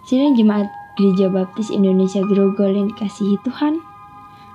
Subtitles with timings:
[0.00, 0.64] Sidang Jemaat
[0.96, 3.84] Gereja Baptis Indonesia Grogol yang dikasihi Tuhan.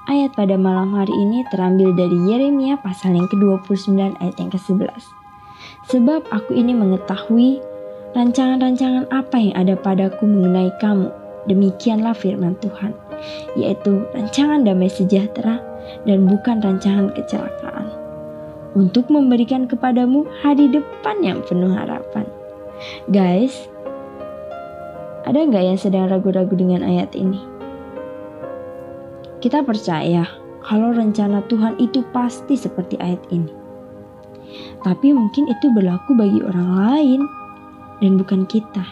[0.09, 5.05] Ayat pada malam hari ini terambil dari Yeremia pasal yang ke-29 ayat yang ke-11.
[5.85, 7.61] Sebab aku ini mengetahui
[8.17, 11.13] rancangan-rancangan apa yang ada padaku mengenai kamu.
[11.45, 12.97] Demikianlah firman Tuhan,
[13.53, 15.61] yaitu rancangan damai sejahtera
[16.09, 17.85] dan bukan rancangan kecelakaan.
[18.73, 22.25] Untuk memberikan kepadamu hari depan yang penuh harapan.
[23.13, 23.69] Guys,
[25.25, 27.41] ada nggak yang sedang ragu-ragu dengan ayat ini?
[29.41, 30.29] Kita percaya
[30.61, 33.49] kalau rencana Tuhan itu pasti seperti ayat ini.
[34.85, 37.21] Tapi mungkin itu berlaku bagi orang lain
[38.05, 38.85] dan bukan kita.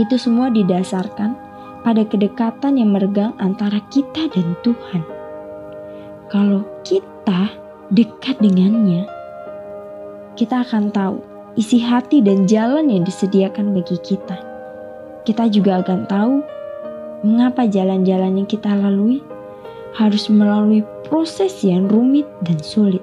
[0.00, 1.36] Itu semua didasarkan
[1.84, 5.04] pada kedekatan yang meregang antara kita dan Tuhan.
[6.32, 7.52] Kalau kita
[7.92, 9.04] dekat dengannya,
[10.40, 11.20] kita akan tahu
[11.60, 14.53] isi hati dan jalan yang disediakan bagi kita
[15.24, 16.34] kita juga akan tahu
[17.24, 19.24] mengapa jalan-jalan yang kita lalui
[19.96, 23.00] harus melalui proses yang rumit dan sulit.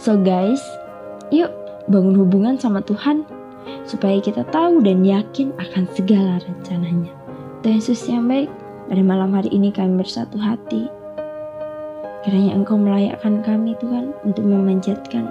[0.00, 0.64] So guys,
[1.28, 1.52] yuk
[1.92, 3.28] bangun hubungan sama Tuhan
[3.84, 7.12] supaya kita tahu dan yakin akan segala rencananya.
[7.60, 8.48] Tuhan Yesus yang baik,
[8.88, 10.88] pada malam hari ini kami bersatu hati.
[12.24, 15.28] Kiranya Engkau melayakkan kami Tuhan untuk memanjatkan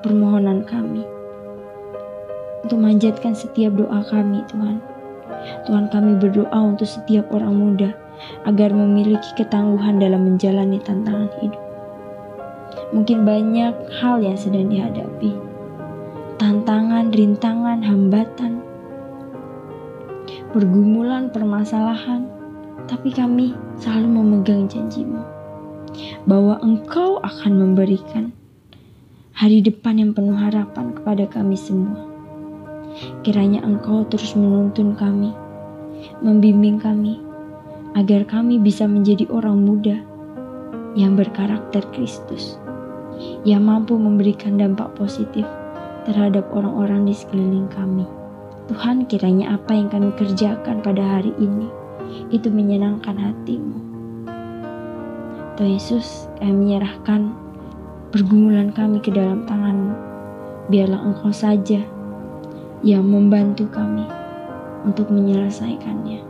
[0.00, 1.04] permohonan kami.
[2.64, 4.97] Untuk memanjatkan setiap doa kami Tuhan
[5.66, 7.90] Tuhan kami berdoa untuk setiap orang muda
[8.48, 11.62] agar memiliki ketangguhan dalam menjalani tantangan hidup.
[12.90, 15.36] Mungkin banyak hal yang sedang dihadapi.
[16.40, 18.64] Tantangan, rintangan, hambatan,
[20.56, 22.24] pergumulan, permasalahan.
[22.88, 25.20] Tapi kami selalu memegang janjimu
[26.24, 28.32] bahwa engkau akan memberikan
[29.36, 32.07] hari depan yang penuh harapan kepada kami semua.
[33.22, 35.30] Kiranya Engkau terus menuntun kami,
[36.24, 37.20] membimbing kami,
[37.94, 39.96] agar kami bisa menjadi orang muda
[40.98, 42.58] yang berkarakter Kristus,
[43.46, 45.46] yang mampu memberikan dampak positif
[46.08, 48.08] terhadap orang-orang di sekeliling kami.
[48.68, 51.68] Tuhan kiranya apa yang kami kerjakan pada hari ini
[52.28, 53.76] itu menyenangkan hatimu.
[55.56, 57.34] Tuhan Yesus, kami menyerahkan
[58.14, 59.96] pergumulan kami ke dalam tanganmu.
[60.68, 61.80] Biarlah Engkau saja
[62.82, 64.06] yang membantu kami
[64.86, 66.22] untuk menyelesaikannya.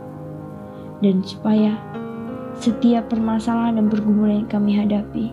[0.99, 1.77] Dan supaya
[2.59, 5.25] setiap permasalahan dan pergumulan yang kami hadapi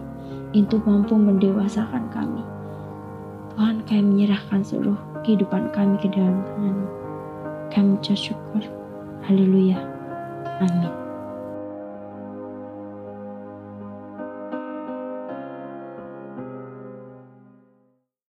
[0.55, 2.43] itu mampu mendewasakan kami.
[3.57, 6.79] Tuhan kami menyerahkan seluruh kehidupan kami ke dalam tangan
[7.73, 8.63] Kami ucap syukur.
[9.27, 9.81] Haleluya.
[10.63, 11.06] Amin.